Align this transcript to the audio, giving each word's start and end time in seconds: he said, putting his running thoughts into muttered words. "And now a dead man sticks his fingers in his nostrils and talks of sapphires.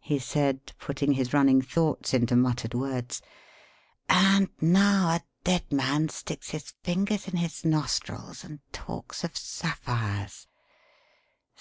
he 0.00 0.18
said, 0.18 0.72
putting 0.80 1.12
his 1.12 1.32
running 1.32 1.62
thoughts 1.62 2.12
into 2.12 2.34
muttered 2.34 2.74
words. 2.74 3.22
"And 4.08 4.48
now 4.60 5.06
a 5.08 5.20
dead 5.44 5.70
man 5.72 6.08
sticks 6.08 6.50
his 6.50 6.72
fingers 6.82 7.28
in 7.28 7.36
his 7.36 7.64
nostrils 7.64 8.42
and 8.42 8.58
talks 8.72 9.22
of 9.22 9.36
sapphires. 9.36 10.48